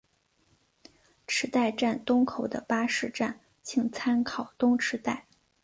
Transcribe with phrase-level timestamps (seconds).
[1.27, 5.27] 池袋站东口的巴士站请参照东池袋。